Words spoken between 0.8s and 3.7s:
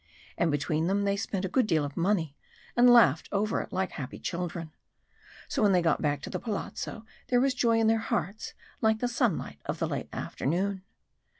them they spent a good deal of money, and laughed over